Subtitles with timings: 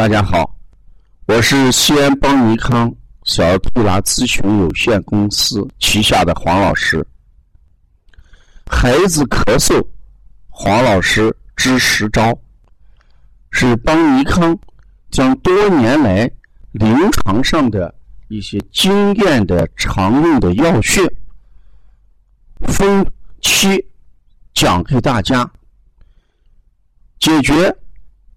[0.00, 0.58] 大家好，
[1.26, 2.90] 我是西安邦尼康
[3.24, 7.06] 小儿推拿咨询有限公司旗下的黄老师。
[8.64, 9.86] 孩子咳嗽，
[10.48, 12.34] 黄老师支十招，
[13.50, 14.58] 是邦尼康
[15.10, 16.30] 将多年来
[16.72, 17.94] 临床上的
[18.28, 21.02] 一些经验的常用的药穴，
[22.60, 23.06] 分
[23.42, 23.86] 期
[24.54, 25.52] 讲给大家，
[27.18, 27.76] 解决。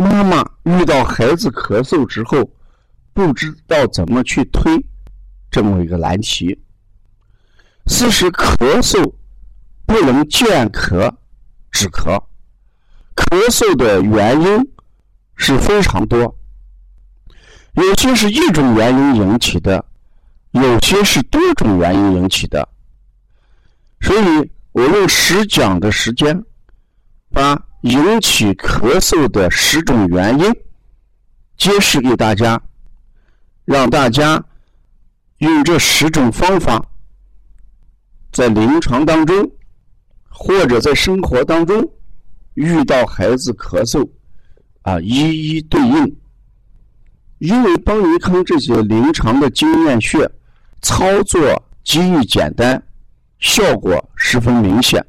[0.00, 2.48] 妈妈遇到孩子咳嗽之后，
[3.12, 4.72] 不知道怎么去推，
[5.50, 6.56] 这么一个难题。
[7.88, 9.12] 四是咳嗽
[9.86, 11.12] 不能见咳
[11.72, 12.16] 止咳，
[13.16, 14.70] 咳嗽的原因
[15.34, 16.38] 是非常多，
[17.72, 19.84] 有些是一种原因引起的，
[20.52, 22.68] 有些是多种原因引起的。
[24.00, 26.40] 所以我用十讲的时间
[27.30, 27.60] 把。
[27.82, 30.52] 引起咳嗽的十种原因，
[31.56, 32.60] 揭示给大家，
[33.64, 34.44] 让大家
[35.38, 36.84] 用这十种方法，
[38.32, 39.48] 在临床当中
[40.28, 41.88] 或者在生活当中
[42.54, 44.08] 遇到孩子咳嗽，
[44.82, 46.16] 啊，一一对应。
[47.38, 50.28] 因为邦尼康这些临床的经验穴
[50.82, 51.40] 操作
[51.84, 52.82] 极易简单，
[53.38, 55.04] 效果十分明显。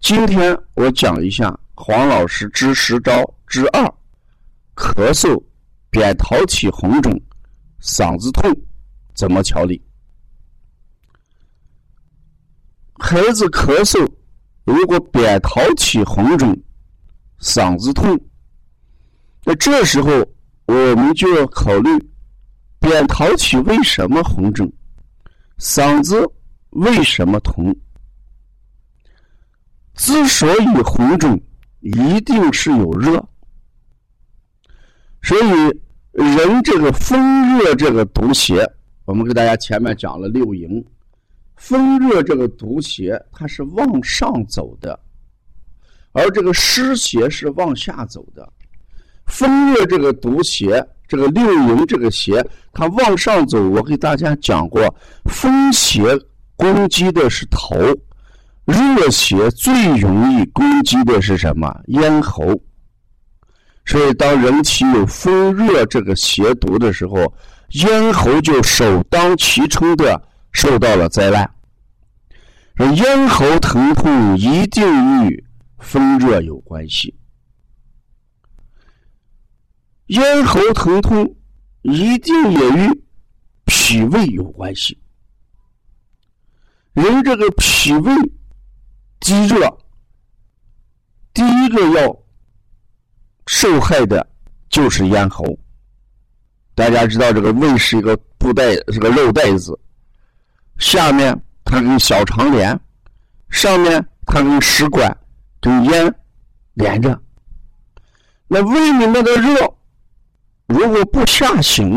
[0.00, 3.82] 今天我讲一下黄老师之十招之二：
[4.76, 5.42] 咳嗽、
[5.90, 7.20] 扁桃体红肿、
[7.80, 8.48] 嗓子痛
[9.14, 9.82] 怎么调理？
[12.98, 14.08] 孩子咳嗽，
[14.64, 16.56] 如果扁桃体红肿、
[17.40, 18.18] 嗓子痛，
[19.44, 20.10] 那这时候
[20.66, 21.90] 我们就要考虑
[22.78, 24.70] 扁桃体为什么红肿，
[25.58, 26.24] 嗓子
[26.70, 27.74] 为什么痛？
[29.96, 31.40] 之所以红肿，
[31.80, 33.22] 一定是有热。
[35.22, 35.50] 所以
[36.12, 38.64] 人这个风热这个毒邪，
[39.04, 40.84] 我们给大家前面讲了六淫，
[41.56, 44.98] 风热这个毒邪它是往上走的，
[46.12, 48.52] 而这个湿邪是往下走的。
[49.26, 53.60] 风热这个毒邪，这个六淫这个邪，它往上走。
[53.70, 54.94] 我给大家讲过，
[55.24, 56.02] 风邪
[56.54, 57.74] 攻击的是头。
[58.66, 61.72] 热邪最容易攻击的是什么？
[61.86, 62.44] 咽喉。
[63.84, 67.32] 所以，当人体有风热这个邪毒的时候，
[67.70, 71.48] 咽喉就首当其冲的受到了灾难。
[72.96, 75.44] 咽喉疼痛一定与
[75.78, 77.14] 风热有关系，
[80.06, 81.36] 咽喉疼痛
[81.82, 83.02] 一定也与
[83.64, 85.00] 脾胃有关系。
[86.92, 88.12] 人这个脾胃。
[89.20, 89.78] 积热，
[91.32, 92.16] 第一个要
[93.46, 94.24] 受害的
[94.68, 95.44] 就是咽喉。
[96.74, 99.76] 大家知道，这个胃是一个布袋，是个肉袋子，
[100.78, 102.78] 下面它跟小肠连，
[103.48, 105.16] 上面它跟食管、
[105.60, 106.14] 跟咽
[106.74, 107.18] 连着。
[108.46, 109.74] 那胃里面的热
[110.66, 111.94] 如果不下行，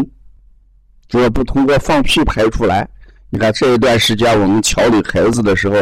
[1.09, 2.89] 如果不通过放屁排出来，
[3.29, 5.75] 你看这一段时间我们调理孩子的时候。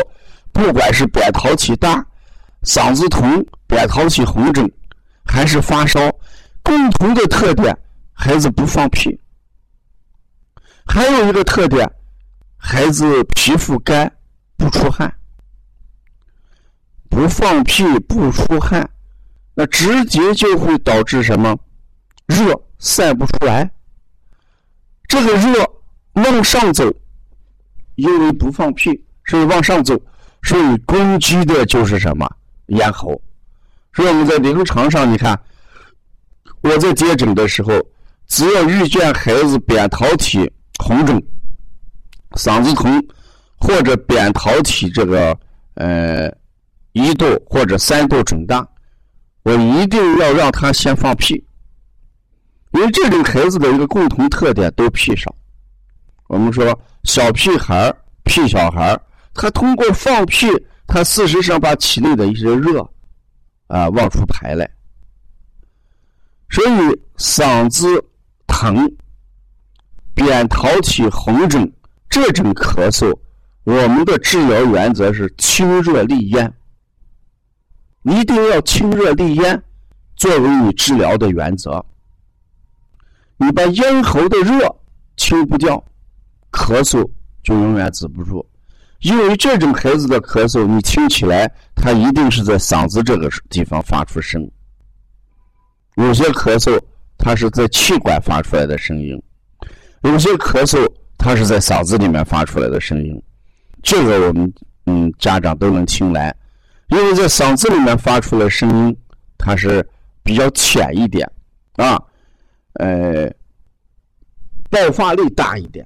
[0.57, 2.03] 不管是扁桃体大、
[2.63, 4.67] 嗓子疼、扁桃体红肿，
[5.23, 5.99] 还是发烧，
[6.63, 7.77] 共同的特点，
[8.11, 9.15] 孩子不放屁。
[10.83, 11.87] 还有一个特点，
[12.57, 14.11] 孩子皮肤干，
[14.57, 15.13] 不出汗。
[17.07, 18.89] 不放屁不出汗，
[19.53, 21.55] 那直接就会导致什么？
[22.25, 23.69] 热散不出来。
[25.07, 25.63] 这个热
[26.13, 26.83] 往上走，
[27.93, 29.95] 因为不放屁，所以往上走。
[30.43, 32.29] 所以攻击的就是什么
[32.67, 33.21] 咽喉，
[33.93, 35.39] 所以我们在临床上，你看
[36.61, 37.71] 我在接诊的时候，
[38.27, 40.51] 只要遇见孩子扁桃体
[40.83, 41.21] 红肿、
[42.31, 43.03] 嗓子疼，
[43.57, 45.37] 或者扁桃体这个
[45.75, 46.31] 呃
[46.93, 48.67] 一度或者三度肿大，
[49.43, 51.43] 我一定要让他先放屁，
[52.71, 55.33] 因为这种孩子的一个共同特点都屁少。
[56.27, 58.99] 我们说小屁孩屁小孩
[59.37, 60.47] 他通过放屁，
[60.87, 62.81] 他事实上把体内的一些热
[63.67, 64.67] 啊往出排来，
[66.49, 68.03] 所以嗓子
[68.47, 68.91] 疼、
[70.15, 71.71] 扁桃体红肿
[72.09, 73.15] 这种咳嗽，
[73.63, 76.51] 我们的治疗原则是清热利咽，
[78.01, 79.63] 一定要清热利咽
[80.15, 81.85] 作为你治疗的原则。
[83.37, 84.75] 你把咽喉的热
[85.15, 85.81] 清不掉，
[86.51, 87.07] 咳嗽
[87.43, 88.43] 就永远止不住。
[89.01, 94.49] 因为这种孩子的咳嗽，你听起来他一定是在嗓子这个地方发出声。
[95.95, 96.79] 有些咳嗽，
[97.17, 99.17] 它是在气管发出来的声音；
[100.01, 103.21] 有些咳嗽，它是在嗓子里面发出来的声音。
[103.81, 104.53] 这个我们
[104.85, 106.35] 嗯家长都能听来，
[106.89, 108.97] 因为在嗓子里面发出来声音，
[109.37, 109.87] 它是
[110.23, 111.27] 比较浅一点
[111.77, 111.99] 啊，
[112.73, 113.27] 呃，
[114.69, 115.85] 爆发力大一点；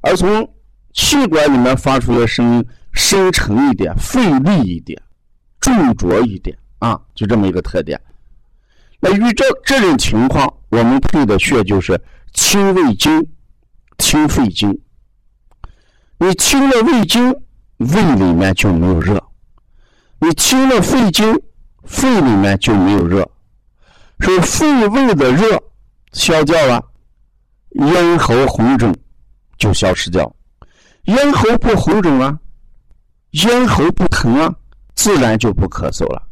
[0.00, 0.46] 而从
[0.92, 5.00] 气管里面发出来声音深沉一点、费力一点、
[5.60, 8.00] 重浊一点啊，就这么一个特点。
[9.00, 12.00] 那遇这这种情况，我们配的穴就是
[12.34, 13.24] 清胃经、
[13.98, 14.76] 清肺经。
[16.18, 17.30] 你清了胃经，
[17.76, 19.16] 胃里面就没有热；
[20.18, 21.32] 你清了肺经，
[21.84, 23.28] 肺里面就没有热。
[24.18, 25.62] 所以肺胃的热
[26.12, 26.84] 消掉了，
[27.70, 28.92] 咽喉红肿
[29.56, 30.34] 就消失掉。
[31.08, 32.38] 咽喉不红肿啊，
[33.30, 34.54] 咽喉不疼啊，
[34.94, 36.22] 自然就不咳嗽了。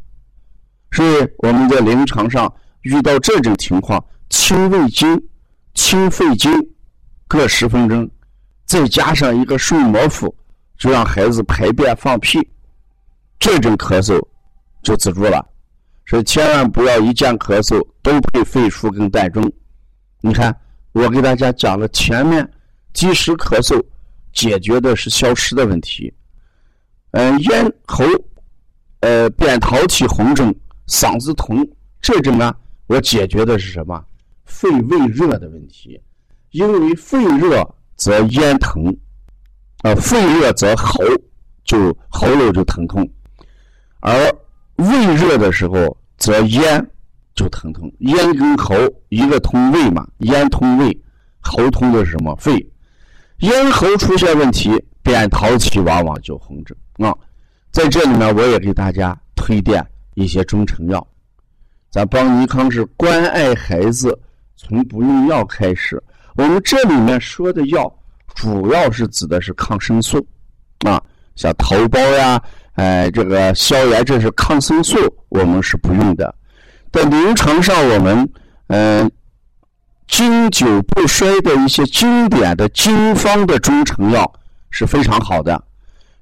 [0.91, 2.51] 所以我们在临床上
[2.81, 5.19] 遇到这种情况，清胃经、
[5.73, 6.51] 清肺经
[7.27, 8.07] 各十分钟，
[8.65, 10.33] 再加上一个顺膜腹，
[10.77, 12.39] 就让孩子排便放屁，
[13.39, 14.23] 这种咳嗽
[14.83, 15.43] 就止住了。
[16.05, 19.51] 所以千万不要一见咳嗽都配肺腧跟膻中。
[20.21, 20.55] 你看，
[20.91, 22.47] 我给大家讲了前面
[22.93, 23.83] 及时咳嗽
[24.37, 26.13] 解决的是消失的问题，
[27.11, 28.05] 嗯，咽喉
[28.99, 30.53] 呃扁桃体红肿。
[30.87, 31.67] 嗓子疼，
[32.01, 32.55] 这种呢，
[32.87, 34.01] 我解决的是什么？
[34.45, 35.99] 肺胃热的问题。
[36.51, 37.61] 因为肺热
[37.97, 38.95] 则咽疼，
[39.81, 41.03] 啊，肺热则喉
[41.65, 43.05] 就喉咙就疼痛，
[43.99, 44.15] 而
[44.75, 46.89] 胃热的时候则咽
[47.35, 47.91] 就疼痛。
[47.99, 48.73] 咽跟喉
[49.09, 50.97] 一个通胃嘛，咽通胃，
[51.41, 52.33] 喉通的是什么？
[52.37, 52.65] 肺。
[53.39, 54.71] 咽喉出现问题，
[55.03, 57.15] 扁桃体往往就红肿啊。
[57.71, 59.85] 在这里面，我也给大家推荐。
[60.15, 61.07] 一些中成药，
[61.91, 64.19] 咱邦尼康是关爱孩子，
[64.55, 66.01] 从不用药开始。
[66.33, 67.87] 我们这里面说的药，
[68.33, 70.17] 主要是指的是抗生素，
[70.87, 70.99] 啊，
[71.35, 72.41] 像头孢呀，
[72.77, 74.97] 哎，这个消炎，这是抗生素，
[75.29, 76.33] 我们是不用的。
[76.91, 78.27] 在临床上，我们
[78.69, 79.11] 嗯，
[80.07, 84.31] 经久不衰的一些经典的经方的中成药
[84.69, 85.61] 是非常好的。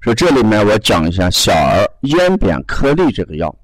[0.02, 3.56] 说这里面我讲一下小儿咽扁颗粒这个药。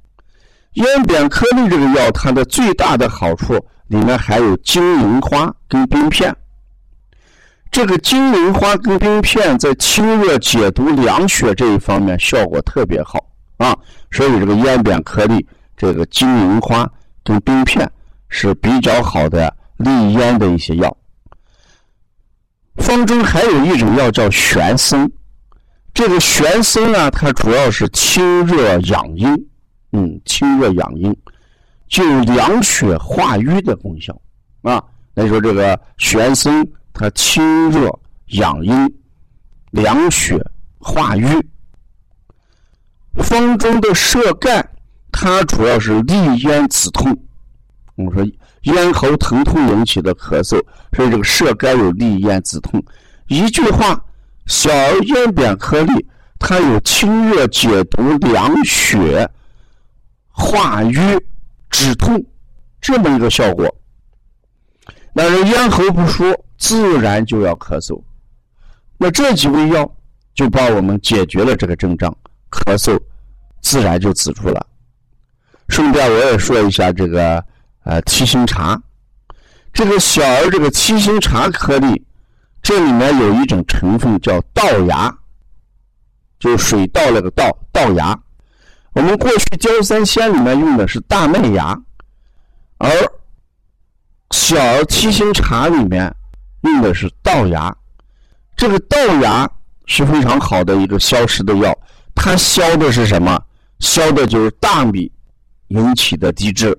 [0.74, 3.54] 咽扁颗粒这个药，它的最大的好处
[3.88, 6.34] 里面还有金银花跟冰片。
[7.70, 13.20] 这个金银花跟冰片在清热解毒凉血这一方面效果特别好
[13.58, 13.76] 啊，
[14.12, 15.46] 所以这个咽扁颗粒
[15.78, 16.90] 这个金银花
[17.24, 17.90] 跟冰片
[18.30, 20.98] 是比较好的利咽的一些药。
[22.78, 25.12] 方中还有一种药叫玄参，
[25.94, 29.28] 这个玄参呢，它主要是清热养阴。
[29.92, 31.16] 嗯，清热养阴，
[31.90, 34.20] 就凉血化瘀的功效
[34.62, 34.82] 啊。
[35.14, 37.92] 那说这个玄参，它清热
[38.28, 38.74] 养阴、
[39.72, 40.42] 凉血
[40.80, 41.28] 化瘀。
[43.16, 44.66] 方中的射干，
[45.12, 47.14] 它主要是利咽止痛。
[47.96, 48.26] 我说
[48.62, 50.62] 咽喉疼痛引起的咳嗽，
[50.94, 52.84] 所以这个舌干有利咽止痛。
[53.28, 54.04] 一句话，
[54.46, 56.06] 小儿咽扁颗粒，
[56.38, 59.30] 它有清热解毒、凉血。
[60.34, 61.00] 化瘀、
[61.70, 62.24] 止痛，
[62.80, 63.68] 这么一个效果。
[65.14, 66.24] 那人咽喉不舒，
[66.58, 68.02] 自然就要咳嗽。
[68.98, 69.90] 那这几味药
[70.34, 72.16] 就帮我们解决了这个症状，
[72.50, 72.98] 咳嗽
[73.62, 74.66] 自然就止住了。
[75.68, 77.44] 顺便我也说一下这个
[77.84, 78.82] 呃七星茶，
[79.74, 82.06] 这个小儿这个七星茶颗粒，
[82.62, 85.18] 这里面有一种成分叫稻芽，
[86.40, 88.18] 就水稻那个稻稻芽。
[88.94, 91.80] 我们过去焦三仙里面用的是大麦芽，
[92.78, 92.90] 而
[94.32, 96.14] 小儿七星茶里面
[96.62, 97.76] 用的是稻芽。
[98.56, 99.50] 这个稻芽
[99.86, 101.76] 是非常好的一个消食的药，
[102.14, 103.42] 它消的是什么？
[103.80, 105.12] 消的就是大米
[105.70, 106.78] 引起的低脂。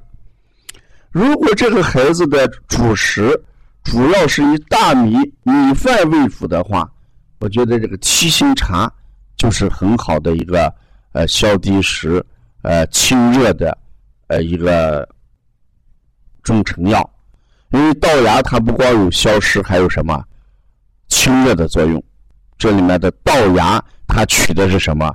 [1.12, 3.40] 如果这个孩子的主食
[3.85, 6.90] 主要是以大米米饭为辅的话，
[7.38, 8.92] 我觉得这个七星茶
[9.37, 10.73] 就是很好的一个。
[11.14, 12.25] 呃，消积食、
[12.62, 13.76] 呃清热的
[14.28, 15.07] 呃一个
[16.42, 17.07] 中成药，
[17.69, 20.25] 因为稻芽它不光有消食，还有什么
[21.09, 22.02] 清热的作用。
[22.57, 25.14] 这里面的稻芽它取的是什么？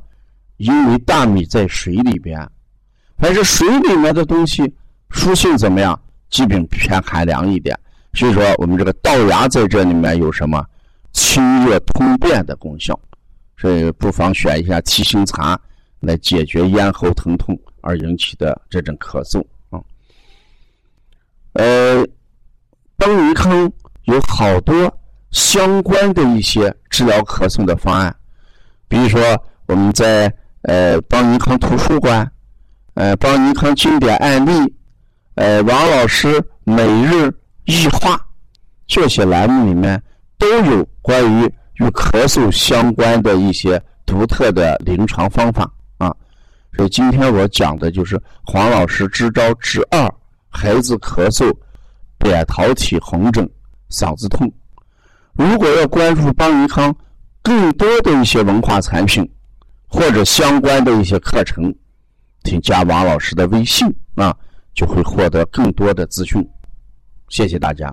[0.57, 2.47] 因为大米在水里边，
[3.17, 4.71] 凡是水里面的东西，
[5.09, 5.99] 属性怎么样？
[6.29, 7.77] 基本偏寒凉一点。
[8.13, 10.65] 所以说，我们这个稻芽在这里面有什么
[11.13, 12.99] 清热通便的功效？
[13.57, 15.59] 所以不妨选一下七星茶。
[15.99, 19.81] 来解决咽喉疼痛而引起的这种咳嗽啊，
[21.53, 22.05] 呃，
[22.95, 23.69] 邦尼康
[24.03, 24.95] 有好多
[25.31, 28.15] 相关的一些治疗咳嗽的方案，
[28.87, 29.19] 比如说
[29.65, 32.31] 我们在呃邦尼康图书馆，
[32.93, 34.71] 呃邦尼康经典案例，
[35.37, 37.31] 呃王老师每日
[37.65, 38.19] 一话
[38.87, 40.01] 这些栏目里面
[40.37, 46.13] 都有关于与咳嗽相关的一些独特的临床方法啊。
[46.75, 50.11] 所以今天我讲的就是黄老师支招之二：
[50.49, 51.55] 孩子咳嗽、
[52.17, 53.49] 扁桃体红疹。
[53.89, 54.51] 嗓子痛，
[55.31, 56.93] 如果要关注邦尼康
[57.41, 59.25] 更多的一些文化产品
[59.87, 61.73] 或者相关的一些课程，
[62.43, 64.35] 请加王老师的微信啊，
[64.77, 66.47] 就会获得更多的资讯。
[67.29, 67.91] 谢谢大家。